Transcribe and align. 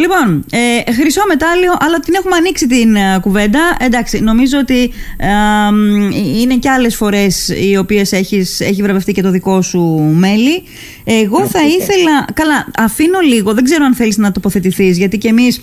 Λοιπόν, 0.00 0.44
ε, 0.50 0.92
χρυσό 0.92 1.22
μετάλλιο, 1.28 1.76
αλλά 1.80 2.00
την 2.00 2.14
έχουμε 2.14 2.36
ανοίξει 2.36 2.66
την 2.66 2.96
ε, 2.96 3.18
κουβέντα. 3.20 3.76
Εντάξει, 3.80 4.20
νομίζω 4.20 4.58
ότι 4.58 4.92
ε, 5.16 5.28
είναι 6.40 6.56
και 6.56 6.70
άλλες 6.70 6.96
φορές 6.96 7.48
οι 7.48 7.76
οποίες 7.76 8.12
έχεις, 8.12 8.60
έχει 8.60 8.82
βραβευτεί 8.82 9.12
και 9.12 9.22
το 9.22 9.30
δικό 9.30 9.62
σου 9.62 9.80
μέλη. 10.14 10.62
Εγώ 11.04 11.46
θα 11.46 11.60
ήθελα... 11.66 12.24
Καλά, 12.34 12.66
αφήνω 12.78 13.18
λίγο, 13.20 13.54
δεν 13.54 13.64
ξέρω 13.64 13.84
αν 13.84 13.94
θέλεις 13.94 14.16
να 14.16 14.32
τοποθετηθείς, 14.32 14.98
γιατί 14.98 15.18
και 15.18 15.28
εμείς 15.28 15.60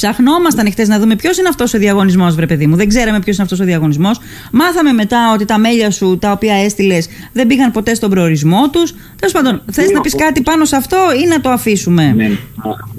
Ψαχνόμασταν 0.00 0.70
χτες 0.70 0.88
να 0.88 0.98
δούμε 0.98 1.16
ποιος 1.16 1.38
είναι 1.38 1.48
αυτός 1.48 1.74
ο 1.74 1.78
διαγωνισμός, 1.78 2.34
βρε 2.34 2.46
παιδί 2.46 2.66
μου. 2.66 2.76
Δεν 2.76 2.88
ξέραμε 2.88 3.20
ποιος 3.20 3.34
είναι 3.34 3.44
αυτός 3.44 3.60
ο 3.60 3.64
διαγωνισμός. 3.64 4.20
Μάθαμε 4.52 4.92
μετά 4.92 5.32
ότι 5.34 5.44
τα 5.44 5.58
μέλια 5.58 5.90
σου 5.90 6.18
τα 6.18 6.32
οποία 6.32 6.54
έστειλες 6.54 7.08
δεν 7.32 7.46
πήγαν 7.46 7.70
ποτέ 7.70 7.94
στον 7.94 8.10
προορισμό 8.10 8.70
τους. 8.70 8.92
Τέλος 8.92 9.32
πάντων, 9.32 9.62
θες 9.72 9.90
να 9.90 10.00
πεις 10.00 10.14
κάτι 10.14 10.42
πάνω 10.42 10.64
σε 10.64 10.76
αυτό 10.76 10.96
ή 11.24 11.26
να 11.26 11.40
το 11.40 11.48
αφήσουμε; 11.50 12.12
Ναι, 12.12 12.28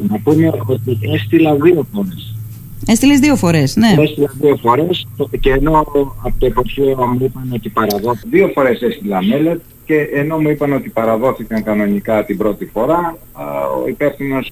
να 0.10 0.20
πούμε 0.24 0.52
ότι 0.66 1.00
έστειλα 1.14 1.56
δύο 1.56 1.88
φορές. 1.94 2.36
Έστειλες 2.88 3.20
δύο 3.20 3.36
φορές, 3.36 3.76
ναι. 3.76 3.96
Έστειλα 3.98 4.34
δύο 4.40 4.58
φορές 4.62 5.08
και 5.40 5.52
ενώ 5.52 5.80
από 5.80 6.16
το 6.38 6.46
εποχείο 6.46 7.08
μου 7.08 7.26
είπαν 7.26 7.50
ότι 7.54 7.70
παραδόθηκαν. 7.70 8.30
Δύο 8.30 8.52
φορές 8.54 8.82
έστειλα 8.82 9.24
μέλετ 9.24 9.62
και 9.86 9.96
ενώ 10.14 10.38
μου 10.38 10.50
είπαν 10.50 10.74
ότι 10.74 10.90
παραδόθηκαν 10.90 11.64
κανονικά 11.64 12.26
την 12.26 12.38
πρώτη 12.38 12.66
φορά, 12.74 13.18
ο 13.84 13.88
υπεύθυνος 13.88 14.52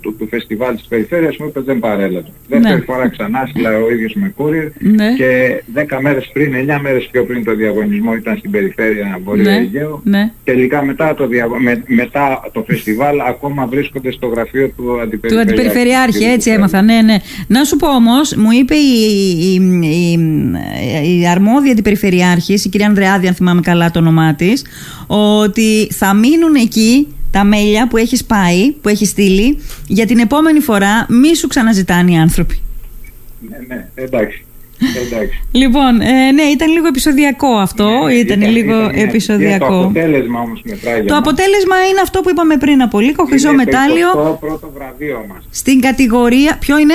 του, 0.00 0.16
του, 0.16 0.28
φεστιβάλ 0.30 0.74
της 0.76 0.86
περιφέρειας 0.88 1.36
μου 1.36 1.46
είπες 1.46 1.64
δεν 1.64 1.78
παρέλαβε. 1.78 2.28
Δεύτερη 2.48 2.74
ναι. 2.74 2.80
φορά 2.80 3.08
ξανά 3.08 3.46
στείλα 3.48 3.78
ο 3.78 3.90
ίδιος 3.90 4.14
με 4.14 4.34
courier 4.36 4.70
ναι. 4.78 5.14
και 5.14 5.62
10 5.74 5.98
μέρες 6.00 6.30
πριν, 6.32 6.52
9 6.54 6.78
μέρες 6.82 7.08
πιο 7.10 7.24
πριν 7.24 7.44
το 7.44 7.54
διαγωνισμό 7.54 8.14
ήταν 8.14 8.36
στην 8.36 8.50
περιφέρεια 8.50 9.20
Βορείου 9.24 9.44
ναι. 9.44 9.56
Αιγαίου. 9.56 10.00
Ναι. 10.04 10.32
Τελικά 10.44 10.84
μετά 10.84 11.14
το, 11.14 11.26
διαγω... 11.26 11.56
με, 11.58 11.82
μετά 11.86 12.50
το 12.52 12.64
φεστιβάλ 12.66 13.20
ακόμα 13.20 13.66
βρίσκονται 13.66 14.12
στο 14.12 14.26
γραφείο 14.26 14.68
του 14.68 15.00
Αντιπεριφερειάρχη. 15.00 15.34
Του 15.34 15.40
Αντιπεριφερειάρχη, 15.40 16.24
έτσι 16.24 16.50
έμαθα, 16.50 16.82
ναι, 16.82 17.02
ναι. 17.02 17.16
Να 17.46 17.64
σου 17.64 17.76
πω 17.76 17.94
όμως, 17.94 18.34
μου 18.34 18.50
είπε 18.60 18.74
η, 18.74 18.92
η, 19.40 19.60
η, 19.88 20.18
η 21.20 21.28
αρμόδια 21.28 21.72
Αντιπεριφερειάρχης, 21.72 22.64
η 22.64 22.68
κυρία 22.68 22.86
Ανδρεάδη 22.86 23.26
αν 23.26 23.34
θυμάμαι 23.34 23.60
καλά 23.60 23.90
το 23.90 23.98
όνομά 23.98 24.34
της, 24.34 24.64
ότι 25.06 25.88
θα 25.90 26.14
μείνουν 26.14 26.54
εκεί 26.54 27.06
τα 27.32 27.44
μέλια 27.44 27.88
που 27.88 27.96
έχεις 27.96 28.24
πάει, 28.24 28.72
που 28.72 28.88
έχεις 28.88 29.08
στείλει, 29.08 29.58
για 29.86 30.06
την 30.06 30.18
επόμενη 30.18 30.60
φορά 30.60 31.06
μη 31.08 31.36
σου 31.36 31.46
ξαναζητάνε 31.46 32.12
οι 32.12 32.16
άνθρωποι. 32.16 32.62
Ναι, 33.48 33.56
ναι, 33.74 33.88
εντάξει. 33.94 34.44
Εντάξει. 35.06 35.42
Λοιπόν, 35.52 36.00
ε, 36.00 36.30
ναι, 36.30 36.42
ήταν 36.42 36.70
λίγο 36.72 36.86
επεισοδιακό 36.86 37.48
αυτό. 37.48 37.88
Ναι, 38.04 38.12
ήταν, 38.14 38.40
ήταν, 38.40 38.52
λίγο 38.52 38.74
ήταν, 38.82 38.94
επεισοδιακό. 38.94 39.66
Το 39.68 39.78
αποτέλεσμα 39.78 40.40
όμως 40.40 40.62
μετράει. 40.64 41.02
Το 41.02 41.16
αποτέλεσμα 41.16 41.76
είναι 41.90 42.00
αυτό 42.02 42.20
που 42.20 42.30
είπαμε 42.30 42.56
πριν 42.56 42.82
από 42.82 43.00
λίγο. 43.00 43.24
Χρυσό 43.24 43.52
μετάλλιο. 43.52 44.12
Το 44.12 44.36
πρώτο 44.40 44.72
βραβείο 44.74 45.24
μας. 45.28 45.44
Στην 45.50 45.80
κατηγορία. 45.80 46.56
Ποιο 46.60 46.78
είναι; 46.78 46.94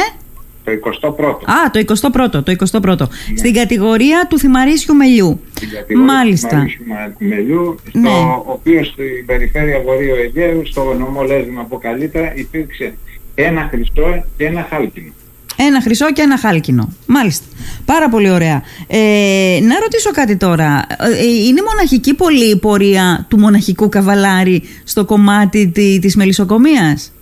Το 0.68 0.74
21ο. 1.02 1.50
Α, 1.50 1.70
το 1.72 1.80
21ο. 2.12 2.44
Το 2.44 2.56
21ο. 2.82 2.98
Ναι. 2.98 3.38
Στην 3.38 3.54
κατηγορία 3.54 4.28
του 4.30 4.40
θυμαρίσιου 4.40 4.96
μελιού. 4.96 5.42
Στην 5.56 5.70
κατηγορία 5.70 6.14
Μάλιστα. 6.14 6.48
του 6.48 6.84
θυμαρίσιου 6.84 7.28
μελιού, 7.28 7.80
στο 7.90 8.00
ναι. 8.00 8.10
οποίο 8.46 8.84
στην 8.84 9.26
περιφέρεια 9.26 9.82
Βορείου 9.82 10.16
Αιγαίου, 10.16 10.66
στο 10.66 10.94
νομό 10.94 11.24
Λέζημα 11.24 11.62
από 11.62 11.78
καλύτερα, 11.78 12.36
υπήρξε 12.36 12.94
ένα 13.36 13.68
χρυσό 13.72 14.26
και 14.38 14.46
ένα 14.46 14.68
χάλκινο. 14.70 15.12
Ένα 15.56 15.82
χρυσό 15.82 16.12
και 16.12 16.22
ένα 16.22 16.38
χάλκινο. 16.38 16.94
Μάλιστα. 17.06 17.46
Πάρα 17.86 18.10
πολύ 18.10 18.30
ωραία. 18.30 18.64
Ε, 18.88 19.60
να 19.62 19.80
ρωτήσω 19.80 20.12
κάτι 20.12 20.38
τώρα. 20.38 20.86
Ε, 21.00 21.26
είναι 21.48 21.62
μοναχική 21.68 22.14
πολύ 22.14 22.50
η 22.50 22.58
πορεία 22.58 23.26
του 23.30 23.40
μοναχικού 23.40 23.90
καβαλάρη 23.90 24.64
στο 24.84 25.06
κομμάτι 25.06 25.72
της 26.02 26.16
μελισσοκομείας; 26.16 27.14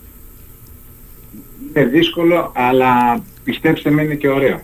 Είναι 1.76 1.86
δύσκολο, 1.86 2.52
αλλά 2.56 3.24
πιστέψτε 3.46 3.90
με 3.90 4.02
είναι 4.02 4.16
και 4.16 4.28
ωραίο. 4.28 4.60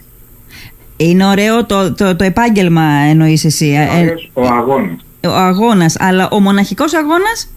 Είναι 0.98 1.26
ωραίο 1.26 1.66
το, 1.66 1.94
το, 1.94 2.16
το 2.16 2.24
επάγγελμα 2.24 2.84
εννοείς 2.84 3.46
εσύ. 3.46 3.68
Είναι 3.68 3.90
ε, 3.94 4.02
ωραίος 4.02 4.30
ο 4.34 4.46
αγώνας. 4.46 5.06
Ο 5.26 5.30
αγώνας, 5.30 5.96
αλλά 6.00 6.30
ο 6.32 6.40
μοναχικός 6.40 6.94
αγώνας; 6.94 7.54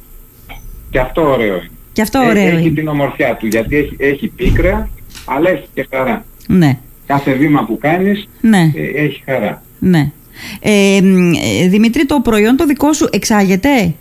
Και 0.90 0.98
αυτό 0.98 1.30
ωραίο 1.30 1.54
είναι. 1.56 1.70
Και 1.92 2.02
αυτό 2.02 2.18
ωραίο 2.18 2.46
έχει, 2.46 2.56
έχει 2.56 2.70
την 2.70 2.88
ομορφιά 2.88 3.36
του, 3.36 3.46
γιατί 3.46 3.76
έχει, 3.76 3.96
έχει 3.98 4.28
πίκρα, 4.28 4.88
αλλά 5.24 5.50
έχει 5.50 5.66
και 5.74 5.86
χαρά. 5.90 6.24
Ναι. 6.48 6.78
Κάθε 7.06 7.32
βήμα 7.32 7.64
που 7.64 7.78
κάνεις 7.78 8.28
ναι. 8.40 8.72
Ε, 8.74 9.02
έχει 9.04 9.22
χαρά. 9.24 9.62
Ναι. 9.78 10.10
Ε, 10.60 10.96
ε, 10.96 11.68
Δημήτρη, 11.68 12.06
το 12.06 12.20
προϊόν 12.20 12.56
το 12.56 12.66
δικό 12.66 12.92
σου 12.92 13.08
εξάγεται; 13.12 13.94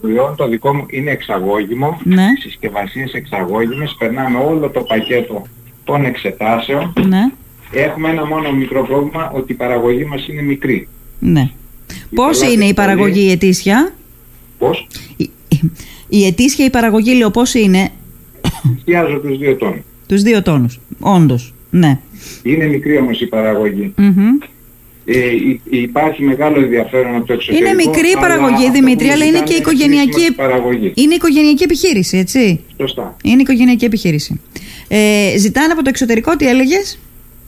Προϊόν 0.00 0.36
το 0.36 0.48
δικό 0.48 0.74
μου 0.74 0.86
είναι 0.90 1.10
εξαγώγημο, 1.10 2.00
ναι. 2.04 2.26
συσκευασίες 2.40 3.12
εξαγώγημες, 3.12 3.96
περνάμε 3.98 4.38
όλο 4.38 4.68
το 4.68 4.80
πακέτο 4.80 5.46
των 5.86 6.04
εξετάσεων. 6.04 6.92
Ναι. 7.06 7.30
Έχουμε 7.70 8.10
ένα 8.10 8.26
μόνο 8.26 8.52
μικρό 8.52 8.82
πρόβλημα 8.84 9.30
ότι 9.34 9.52
η 9.52 9.54
παραγωγή 9.54 10.04
μας 10.04 10.28
είναι 10.28 10.42
μικρή. 10.42 10.88
Ναι. 11.18 11.50
Πώς 12.14 12.42
είναι 12.42 12.64
η 12.64 12.74
παραγωγή 12.74 13.20
η 13.20 13.30
ετήσια; 13.30 13.94
Πώς; 14.58 14.86
Η, 15.16 15.30
η 16.08 16.26
ετήσια 16.26 16.64
η 16.64 16.70
παραγωγή 16.70 17.14
λέω 17.14 17.30
πώς 17.30 17.54
είναι; 17.54 17.88
Εστιάζω 18.76 19.18
τους 19.18 19.38
δύο 19.38 19.56
τόνους. 19.56 19.80
Τους 20.06 20.22
δύο 20.22 20.42
τόνους, 20.42 20.80
όντως, 21.00 21.54
ναι. 21.70 21.98
Είναι 22.42 22.64
μικρή 22.64 22.98
όμως 22.98 23.20
η 23.20 23.26
παραγωγή. 23.26 23.94
Mm-hmm. 23.98 24.48
Ε, 25.08 25.30
υπάρχει 25.70 26.22
μεγάλο 26.22 26.60
ενδιαφέρον 26.60 27.14
από 27.16 27.26
το 27.26 27.32
εξωτερικό. 27.32 27.68
Είναι 27.68 27.74
μικρή 27.74 28.12
παραγωγή, 28.20 28.70
Δημήτρη, 28.70 29.08
αλλά 29.08 29.24
είναι 29.24 29.40
και 29.40 29.54
οικογενειακή, 29.54 30.32
παραγωγής. 30.36 30.92
είναι 30.94 31.14
οικογενειακή 31.14 31.62
επιχείρηση, 31.62 32.18
έτσι; 32.18 32.60
Σωστά. 32.80 33.16
Είναι 33.22 33.40
οικογενειακή 33.42 33.84
επιχείρηση. 33.84 34.40
Ε, 34.88 35.34
ζητάνε 35.38 35.72
από 35.72 35.82
το 35.82 35.88
εξωτερικό, 35.88 36.36
τι 36.36 36.48
έλεγες; 36.48 36.98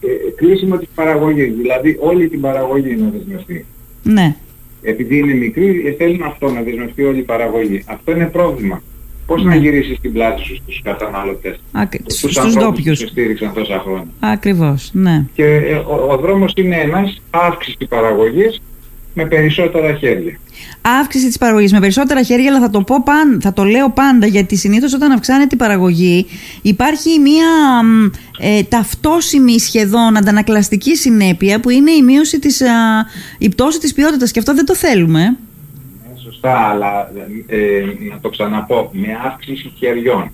Ε, 0.01 0.31
κλείσιμο 0.37 0.77
της 0.79 0.89
παραγωγής. 0.95 1.55
Δηλαδή, 1.55 1.97
όλη 2.01 2.29
την 2.29 2.41
παραγωγή 2.41 2.97
να 2.97 3.11
δεσμευτεί. 3.17 3.65
Ναι. 4.03 4.37
Επειδή 4.83 5.19
είναι 5.19 5.35
μικρή, 5.35 5.83
ε, 5.87 5.93
θέλουν 5.93 6.23
αυτό 6.23 6.51
να 6.51 6.63
δεσμευτεί 6.63 7.03
όλη 7.03 7.19
η 7.19 7.23
παραγωγή. 7.23 7.83
Αυτό 7.87 8.13
είναι 8.13 8.27
πρόβλημα. 8.27 8.83
Πώς 9.29 9.43
να 9.43 9.49
ναι. 9.49 9.57
γυρίσεις 9.57 10.01
την 10.01 10.13
πλάτη 10.13 10.43
σου 10.43 10.55
στους 10.55 10.81
καταναλωτές, 10.83 11.57
Ακ... 11.73 11.93
στους, 12.07 12.33
στους 12.33 12.55
ντόπιους. 12.55 13.01
που 13.01 13.09
στήριξαν 13.09 13.53
τόσα 13.55 13.79
χρόνια; 13.79 14.07
Ακριβώς, 14.21 14.91
ναι. 14.93 15.25
Και 15.35 15.45
ε, 15.45 15.75
ο, 15.75 16.07
ο 16.11 16.17
δρόμος 16.17 16.53
είναι 16.57 16.77
ένας, 16.77 17.21
αύξηση 17.31 17.87
παραγωγής 17.89 18.61
με 19.15 19.27
περισσότερα 19.27 19.95
χέρια. 19.95 20.39
Αύξηση 21.01 21.27
της 21.27 21.39
παραγωγής 21.39 21.73
με 21.73 21.81
περισσότερα 21.81 22.23
χέρια, 22.23 22.51
αλλά 22.51 22.61
θα 22.61 22.71
το, 22.71 22.81
πω 22.83 23.03
παν, 23.03 23.41
θα 23.43 23.53
το 23.53 23.65
λέω 23.65 23.91
πάντα, 23.91 24.27
γιατί 24.27 24.57
συνήθως 24.57 24.95
όταν 24.95 25.11
αυξάνεται 25.11 25.55
η 25.55 25.59
παραγωγή 25.59 26.27
υπάρχει 26.63 27.19
μια 27.19 27.49
ε, 28.39 28.63
ταυτόσιμη 28.63 29.59
σχεδόν 29.61 30.17
αντανακλαστική 30.17 30.97
συνέπεια 30.97 31.61
που 31.61 31.71
είναι 31.71 31.91
η 31.91 32.03
μείωση 32.03 32.39
της, 32.39 32.61
α, 32.61 33.07
η 33.39 33.49
πτώση 33.49 33.79
της 33.79 33.93
ποιότητας 33.93 34.31
και 34.31 34.39
αυτό 34.39 34.55
δεν 34.55 34.65
το 34.65 34.75
θέλουμε 34.75 35.37
σωστά, 36.41 36.69
αλλά 36.69 37.11
ε, 37.47 37.83
να 38.11 38.21
το 38.21 38.29
ξαναπώ, 38.29 38.91
με 38.93 39.09
αύξηση 39.27 39.73
χεριών. 39.79 40.31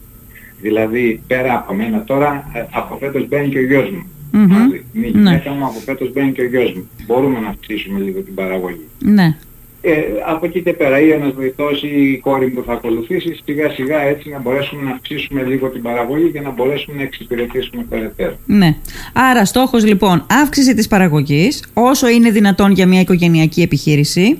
Δηλαδή, 0.60 1.22
πέρα 1.26 1.54
από 1.54 1.74
μένα 1.74 2.04
τώρα, 2.04 2.50
ε, 2.54 2.64
από 2.70 2.96
φέτος 2.96 3.28
μπαίνει 3.28 3.48
και 3.48 3.58
ο 3.58 3.62
γιος 3.62 3.90
μου. 3.90 4.06
Mm-hmm. 4.32 4.46
Μαζί. 4.48 4.84
Η 4.92 5.08
γυναίκα 5.08 5.50
μου 5.50 5.64
από 5.64 5.78
φέτος 5.84 6.12
μπαίνει 6.12 6.32
και 6.32 6.40
ο 6.40 6.46
γιος 6.46 6.72
μου. 6.72 6.88
Μπορούμε 7.06 7.38
να 7.40 7.48
αυξήσουμε 7.48 8.00
λίγο 8.00 8.20
την 8.20 8.34
παραγωγή. 8.34 8.88
Ναι. 8.98 9.36
Ε, 9.86 10.00
από 10.26 10.46
εκεί 10.46 10.62
και 10.62 10.72
πέρα 10.72 11.00
ή 11.00 11.10
ένας 11.10 11.32
βοηθός 11.32 11.82
ή 11.82 12.10
η 12.12 12.18
κόρη 12.18 12.46
που 12.46 12.62
θα 12.66 12.72
ακολουθήσει 12.72 13.40
σιγά 13.44 13.70
σιγά 13.70 14.00
έτσι 14.00 14.28
να 14.28 14.40
μπορέσουμε 14.40 14.82
να 14.82 14.90
αυξήσουμε 14.90 15.42
λίγο 15.42 15.68
την 15.68 15.82
παραγωγή 15.82 16.30
και 16.30 16.40
να 16.40 16.50
μπορέσουμε 16.50 16.96
να 16.96 17.02
εξυπηρετήσουμε 17.02 17.84
περαιτέρω. 17.88 18.36
Ναι. 18.46 18.76
Άρα 19.12 19.44
στόχος 19.44 19.84
λοιπόν 19.84 20.26
αύξηση 20.42 20.74
της 20.74 20.88
παραγωγής 20.88 21.64
όσο 21.74 22.08
είναι 22.08 22.30
δυνατόν 22.30 22.72
για 22.72 22.86
μια 22.86 23.00
οικογενειακή 23.00 23.62
επιχείρηση. 23.62 24.38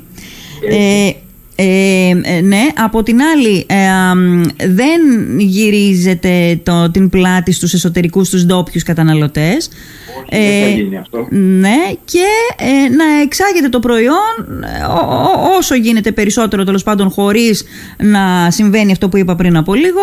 Ε, 0.68 1.10
ε, 2.24 2.36
ε, 2.36 2.40
ναι, 2.40 2.62
από 2.76 3.02
την 3.02 3.20
άλλη 3.20 3.66
ε, 3.68 3.76
δεν 4.68 5.00
γυρίζετε 5.38 6.60
το, 6.62 6.90
την 6.90 7.08
πλάτη 7.08 7.52
στους 7.52 7.74
εσωτερικούς, 7.74 8.26
στους 8.26 8.44
ντόπιους 8.44 8.82
καταναλωτές. 8.82 9.68
Όχι, 10.32 10.42
δεν 10.42 10.62
θα 10.62 10.68
γίνει 10.68 10.96
αυτό. 10.96 11.26
Ναι, 11.30 11.76
και 12.04 12.26
να 12.96 13.04
εξάγετε 13.22 13.68
το 13.68 13.78
προϊόν 13.78 14.64
όσο 15.58 15.74
γίνεται 15.74 16.12
περισσότερο 16.12 16.64
τέλος 16.64 16.82
πάντων 16.82 17.10
χωρίς 17.10 17.64
να 17.98 18.50
συμβαίνει 18.50 18.92
αυτό 18.92 19.08
που 19.08 19.16
είπα 19.16 19.34
πριν 19.34 19.56
από 19.56 19.74
λίγο 19.74 20.00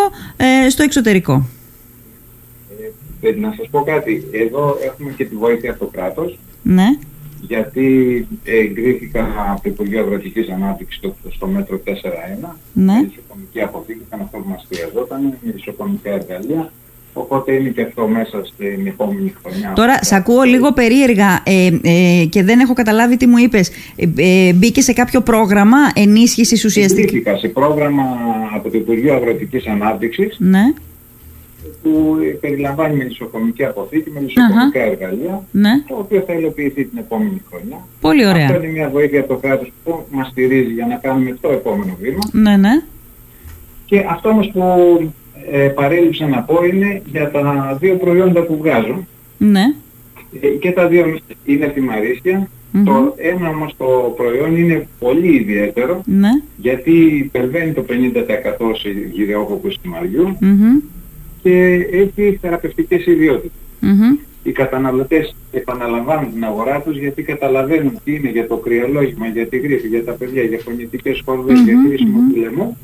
στο 0.69 0.83
εξωτερικό. 0.83 1.45
να 3.39 3.53
σας 3.57 3.67
πω 3.71 3.83
κάτι, 3.83 4.27
εδώ 4.31 4.77
έχουμε 4.85 5.12
και 5.17 5.25
τη 5.25 5.35
βοήθεια 5.35 5.71
από 5.71 5.79
το 5.79 5.91
κράτος. 5.91 6.39
Ναι 6.62 6.88
γιατί 7.41 8.27
εγκρίθηκαν 8.43 9.25
από 9.51 9.61
το 9.61 9.69
Υπουργείο 9.69 9.99
Αγροτικής 9.99 10.49
Ανάπτυξης 10.49 10.97
στο, 10.97 11.15
στο 11.29 11.47
μέτρο 11.47 11.81
4.1 11.85 11.91
ναι. 12.73 12.93
η 12.93 13.11
ισοκομική 13.11 13.61
αποθήκη 13.61 14.01
ήταν 14.07 14.21
αυτό 14.21 14.38
που 14.38 14.49
μας 14.49 14.65
χρειαζόταν, 14.69 15.38
η 15.41 15.53
ισοκομικά 15.55 16.11
εργαλεία 16.11 16.71
Οπότε 17.13 17.53
είναι 17.53 17.69
και 17.69 17.81
αυτό 17.81 18.07
μέσα 18.07 18.45
στην 18.45 18.88
επόμενη 18.88 19.33
χρονιά. 19.43 19.73
Τώρα, 19.75 20.03
σε 20.03 20.15
ακούω 20.15 20.41
λίγο 20.41 20.73
περίεργα 20.73 21.43
ε, 21.43 21.79
ε, 21.81 22.25
και 22.25 22.43
δεν 22.43 22.59
έχω 22.59 22.73
καταλάβει 22.73 23.17
τι 23.17 23.27
μου 23.27 23.38
είπες. 23.38 23.71
Ε, 23.95 24.05
ε, 24.15 24.53
μπήκε 24.53 24.81
σε 24.81 24.93
κάποιο 24.93 25.21
πρόγραμμα 25.21 25.77
ενίσχυσης 25.93 26.65
ουσιαστική. 26.65 27.15
Μπήκα 27.15 27.38
σε 27.38 27.47
πρόγραμμα 27.47 28.03
από 28.55 28.69
το 28.69 28.77
Υπουργείο 28.77 29.13
Αγροτικής 29.13 29.67
Ανάπτυξης 29.67 30.35
Ναι, 30.39 30.73
που 31.83 32.17
περιλαμβάνει 32.39 32.95
μελισσοκομική 32.95 33.65
αποθήκη, 33.65 34.09
μελισσοκομικά 34.09 34.79
εργαλεία, 34.79 35.43
ναι. 35.51 35.69
το 35.87 35.95
οποίο 35.95 36.23
θα 36.27 36.33
υλοποιηθεί 36.33 36.85
την 36.85 36.97
επόμενη 36.97 37.41
χρονιά. 37.49 37.77
Πολύ 38.01 38.23
Αυτό 38.25 38.33
ωραία. 38.33 38.55
είναι 38.57 38.67
μια 38.67 38.89
βοήθεια 38.89 39.19
από 39.19 39.29
το 39.29 39.35
κράτος 39.35 39.71
που 39.83 40.05
μας 40.11 40.27
στηρίζει 40.27 40.73
για 40.73 40.85
να 40.85 40.95
κάνουμε 40.95 41.37
το 41.41 41.51
επόμενο 41.51 41.97
βήμα. 42.01 42.19
Ναι, 42.31 42.57
ναι. 42.57 42.81
Και 43.85 44.05
αυτό 44.09 44.29
όμως 44.29 44.49
που 44.53 44.61
ε, 45.51 45.67
παρέλειψα 45.67 46.27
να 46.27 46.41
πω 46.41 46.63
είναι 46.63 47.01
για 47.05 47.31
τα 47.31 47.77
δύο 47.79 47.95
προϊόντα 47.95 48.41
που 48.41 48.57
βγάζω. 48.57 49.07
Ναι. 49.37 49.63
Ε, 50.41 50.47
και 50.47 50.71
τα 50.71 50.87
δύο 50.87 51.19
είναι 51.45 51.69
θυμαρίσια. 51.69 52.47
Μμμ. 52.71 52.83
Το 52.83 53.13
ένα 53.17 53.49
όμως 53.49 53.75
το 53.77 54.13
προϊόν 54.17 54.57
είναι 54.57 54.87
πολύ 54.99 55.35
ιδιαίτερο 55.35 56.01
Ναι. 56.05 56.29
γιατί 56.57 56.91
υπερβαίνει 57.25 57.73
το 57.73 57.85
50% 57.89 58.75
σε 58.81 58.89
γυρεόκοπους 59.11 59.77
θυμαριού 59.81 60.37
Μμμ. 60.39 60.79
Και 61.43 61.88
έχει 61.91 62.38
θεραπευτικές 62.41 63.05
ιδιότητες. 63.05 63.51
Μμμ. 63.79 64.15
Οι 64.43 64.51
καταναλωτές 64.51 65.35
επαναλαμβάνουν 65.51 66.33
την 66.33 66.43
αγορά 66.43 66.81
τους 66.81 66.97
γιατί 66.97 67.23
καταλαβαίνουν 67.23 67.99
τι 68.03 68.15
είναι 68.15 68.29
για 68.29 68.47
το 68.47 68.57
κρυολόγημα, 68.57 69.27
για 69.27 69.47
τη 69.47 69.57
γρήπη, 69.57 69.88
για 69.88 70.03
τα 70.03 70.11
παιδιά, 70.11 70.43
για 70.43 70.59
φωνητικές 70.59 71.21
χορδές, 71.25 71.59
για 71.59 71.75
Μμμ, 71.77 71.88
χρήσιμο 71.88 72.19
μμμ. 72.19 72.29
του 72.33 72.39
λαιμού 72.39 72.77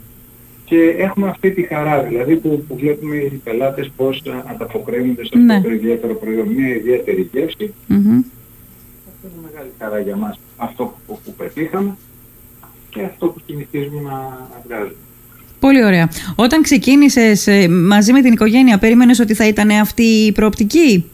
και 0.66 0.80
έχουμε 0.98 1.28
αυτή 1.30 1.52
τη 1.52 1.62
χαρά 1.62 2.04
δηλαδή 2.04 2.36
που, 2.36 2.64
που 2.68 2.76
βλέπουμε 2.76 3.16
οι 3.16 3.42
πελάτες 3.44 3.92
πώς 3.96 4.24
α, 4.28 4.44
ανταποκρίνονται 4.52 5.26
σε 5.26 5.38
Ναι. 5.38 5.56
αυτό 5.56 5.68
το 5.68 5.74
ιδιαίτερο 5.74 6.14
προϊόν, 6.16 6.48
μια 6.48 6.76
ιδιαίτερη 6.76 7.30
γεύση. 7.34 7.74
Μμμ. 7.88 7.98
Αυτό 9.10 9.28
είναι 9.28 9.48
μεγάλη 9.52 9.70
χαρά 9.80 10.00
για 10.00 10.16
μας 10.16 10.40
αυτό 10.58 10.94
που, 11.08 11.20
που 11.26 11.34
πετύχαμε 11.38 11.98
και 12.90 13.02
αυτό 13.04 13.28
που 13.28 13.40
συνηθίζουμε 13.46 14.02
να, 14.02 14.12
να 14.52 14.62
βγάζουμε. 14.66 14.96
Πολύ 15.68 15.84
ωραία. 15.84 16.10
Όταν 16.36 16.62
ξεκίνησες 16.62 17.48
ε, 17.48 17.68
μαζί 17.70 18.12
με 18.12 18.22
την 18.22 18.32
οικογένεια, 18.34 18.78
περίμενες 18.78 19.20
ότι 19.20 19.34
θα 19.34 19.48
ήταν 19.48 19.70
αυτή 19.70 20.04
η 20.04 20.32
προοπτική; 20.32 21.06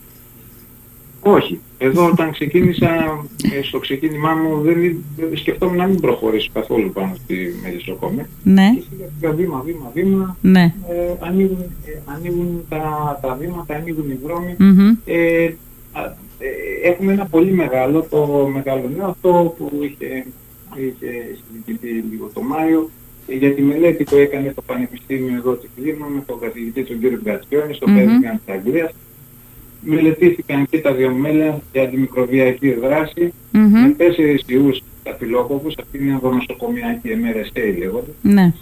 Όχι. 1.21 1.59
Εδώ 1.77 2.05
όταν 2.05 2.31
ξεκίνησα, 2.31 2.89
ε, 3.57 3.61
στο 3.63 3.79
ξεκίνημά 3.79 4.33
μου 4.33 4.61
δεν, 4.61 4.83
εί- 4.83 5.03
δεν 5.17 5.37
σκεφτόμουν 5.37 5.75
να 5.77 5.85
μην 5.85 5.99
προχωρήσω 5.99 6.49
καθόλου 6.53 6.91
πάνω 6.91 7.15
στη 7.23 7.55
μελισσοκόμη. 7.63 8.21
Ναι, 8.43 8.69
Και 8.75 8.83
σιγά 8.89 9.09
σιγά 9.19 9.33
βήμα, 9.33 9.61
βήμα, 9.65 9.91
βήμα, 9.93 10.37
ναι. 10.41 10.61
ε, 10.89 11.13
ανοίγουν, 11.19 11.57
ε, 11.85 11.91
ανοίγουν 12.05 12.63
τα, 12.69 13.19
τα 13.21 13.37
βήματα, 13.39 13.75
ανοίγουν 13.75 14.09
οι 14.09 14.19
δρόμοι. 14.25 14.55
Μμμ. 14.57 14.89
Ε, 15.05 15.45
α, 15.91 16.01
ε, 16.39 16.89
έχουμε 16.89 17.13
ένα 17.13 17.25
πολύ 17.25 17.51
μεγάλο, 17.51 18.07
το 18.09 18.49
μεγάλο 18.53 18.89
νέο 18.97 19.05
αυτό 19.07 19.55
που 19.57 19.71
είχε, 19.81 20.25
είχε 20.75 21.11
συζητηθεί 21.47 22.03
λίγο 22.11 22.29
το 22.33 22.41
Μάιο. 22.41 22.89
Ε, 23.33 23.37
Για 23.37 23.53
τη 23.53 23.61
μελέτη 23.61 24.03
που 24.03 24.15
έκανε 24.15 24.51
το 24.55 24.61
Πανεπιστήμιο 24.61 25.35
εδώ 25.35 25.51
της 25.53 25.69
Λίμνου 25.83 26.09
με 26.15 26.23
τον 26.25 26.39
καθηγητή 26.39 26.83
τον 26.83 26.99
κύριο 26.99 27.19
Γκατσιόνη 27.23 27.73
στο 27.73 27.87
Μμμ. 27.89 27.95
Πέδικαν 27.95 28.41
της 28.45 28.53
Αγγλίας. 28.55 28.91
Μελετήθηκαν 29.85 30.67
και 30.69 30.79
τα 30.79 30.93
δύο 30.93 31.11
μέλα 31.11 31.61
για 31.71 31.81
αντιμικροβιακή 31.81 32.71
δράση 32.73 33.33
Μμμ. 33.51 33.81
με 33.81 33.93
τέσσερις 33.97 34.43
ιούς 34.47 34.81
σταφυλόκοπους, 35.01 35.75
αυτή 35.79 35.97
είναι 35.97 36.11
ενδονοσοκομιακή 36.11 37.09
MRSA 37.09 37.77
λέγονται, 37.77 38.11
Ναι. 38.21 38.53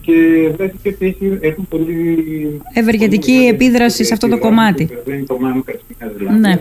και 0.00 0.12
βρέθηκε 0.56 0.88
ότι 0.88 1.06
έχει, 1.06 1.38
έχουν 1.40 1.66
πολύ... 1.68 2.60
Ευεργετική 2.74 3.32
πολύ 3.32 3.46
επίδραση 3.48 4.04
σε 4.04 4.12
αυτό 4.12 4.28
το 4.28 4.34
επίδραση 4.34 4.54
κομμάτι. 4.56 4.84
που 4.84 5.00
Δεν 5.04 5.14
είναι 5.16 5.26
το 5.26 5.38
μάνικας 5.40 5.74
της 5.88 5.96
Νέας 6.00 6.12
Ζηλανδίας. 6.18 6.40
Ναι. 6.56 6.60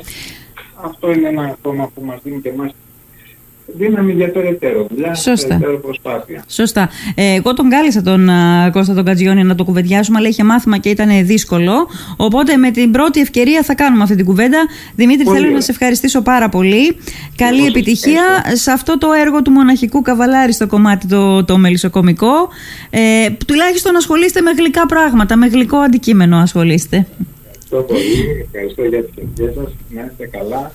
Αυτό 0.83 1.11
είναι 1.13 1.27
ένα 1.27 1.43
ακόμα 1.43 1.91
που 1.95 2.01
μας 2.05 2.19
δίνει 2.23 2.41
και 2.41 2.49
εμάς 2.49 2.71
δύναμη 3.77 4.13
για 4.13 4.31
περαιτέρω 4.31 4.87
δουλειά, 4.89 5.13
Σωστά. 5.15 5.47
περαιτέρω 5.47 5.79
προσπάθεια. 5.79 6.43
Σωστά. 6.47 6.89
Ε, 7.15 7.33
εγώ 7.33 7.53
τον 7.53 7.69
κάλεσα 7.69 8.01
τον 8.01 8.29
α, 8.29 8.69
Κώστα 8.71 8.93
τον 8.93 9.05
Κατζιόνι 9.05 9.43
να 9.43 9.55
το 9.55 9.63
κουβεντιάσουμε, 9.63 10.17
αλλά 10.17 10.27
είχε 10.27 10.43
μάθημα 10.43 10.77
και 10.77 10.89
ήταν 10.89 11.25
δύσκολο. 11.25 11.87
Οπότε 12.17 12.57
με 12.57 12.71
την 12.71 12.91
πρώτη 12.91 13.19
ευκαιρία 13.19 13.63
θα 13.63 13.75
κάνουμε 13.75 14.03
αυτή 14.03 14.15
την 14.15 14.25
κουβέντα. 14.25 14.57
Δημήτρη, 14.95 15.23
Πολύ 15.23 15.35
θέλω 15.35 15.47
ωραία. 15.47 15.57
να 15.57 15.63
σε 15.63 15.71
ευχαριστήσω 15.71 16.21
πάρα 16.21 16.49
πολύ. 16.49 16.97
Καλή 17.35 17.59
σας 17.59 17.67
επιτυχία 17.67 18.23
σε 18.53 18.71
αυτό 18.71 18.97
το 18.97 19.07
έργο 19.11 19.41
του 19.41 19.51
μοναχικού 19.51 20.01
καβαλάρη 20.01 20.53
στο 20.53 20.67
κομμάτι 20.67 21.07
το, 21.07 21.43
το 21.45 21.57
μελισσοκομικό. 21.57 22.49
Ε, 22.89 22.99
τουλάχιστον 23.47 23.95
ασχολείστε 23.95 24.41
με 24.41 24.51
γλυκά 24.57 24.85
πράγματα, 24.85 25.35
με 25.37 25.47
γλυκό 25.47 25.77
αντικείμενο 25.77 26.37
ασχολείστε. 26.37 27.07
Ευχαριστώ 27.63 27.93
πολύ, 27.93 28.47
ευχαριστώ 28.51 28.83
για 28.83 29.03
τις 29.03 29.13
ευχές 29.23 29.55
σας, 29.55 29.73
να 29.89 30.01
είστε 30.11 30.25
καλά. 30.37 30.71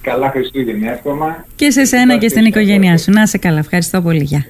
Καλά 0.00 0.30
Χριστούγεννα 0.30 0.92
εύχομαι. 0.92 1.44
Και 1.56 1.70
σε 1.70 1.84
σένα 1.84 2.16
και 2.16 2.28
στην 2.28 2.44
οικογένειά 2.44 2.98
σου. 2.98 3.10
Να 3.10 3.22
είσαι 3.22 3.38
καλά. 3.38 3.58
Ευχαριστώ 3.58 4.02
πολύ. 4.02 4.22
Γεια. 4.22 4.46